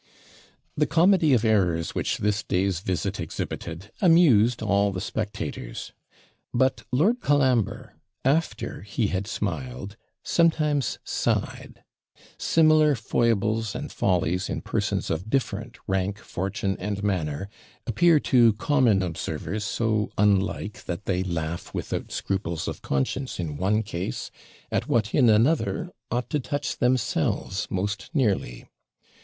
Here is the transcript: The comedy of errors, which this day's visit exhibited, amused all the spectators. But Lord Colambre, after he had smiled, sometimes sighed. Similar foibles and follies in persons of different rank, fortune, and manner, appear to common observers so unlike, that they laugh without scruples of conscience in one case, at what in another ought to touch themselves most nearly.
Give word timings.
The 0.75 0.87
comedy 0.87 1.31
of 1.35 1.45
errors, 1.45 1.93
which 1.93 2.17
this 2.17 2.41
day's 2.41 2.79
visit 2.79 3.19
exhibited, 3.19 3.91
amused 4.01 4.63
all 4.63 4.91
the 4.91 4.99
spectators. 4.99 5.93
But 6.51 6.81
Lord 6.91 7.21
Colambre, 7.21 7.93
after 8.25 8.81
he 8.81 9.09
had 9.09 9.27
smiled, 9.27 9.97
sometimes 10.23 10.97
sighed. 11.03 11.83
Similar 12.39 12.95
foibles 12.95 13.75
and 13.75 13.91
follies 13.91 14.49
in 14.49 14.61
persons 14.61 15.11
of 15.11 15.29
different 15.29 15.77
rank, 15.85 16.17
fortune, 16.17 16.77
and 16.79 17.03
manner, 17.03 17.47
appear 17.85 18.19
to 18.21 18.53
common 18.53 19.03
observers 19.03 19.63
so 19.63 20.09
unlike, 20.17 20.83
that 20.85 21.05
they 21.05 21.21
laugh 21.21 21.75
without 21.75 22.11
scruples 22.11 22.67
of 22.67 22.81
conscience 22.81 23.39
in 23.39 23.55
one 23.55 23.83
case, 23.83 24.31
at 24.71 24.87
what 24.87 25.13
in 25.13 25.29
another 25.29 25.91
ought 26.09 26.27
to 26.31 26.39
touch 26.39 26.77
themselves 26.77 27.67
most 27.69 28.09
nearly. 28.15 28.65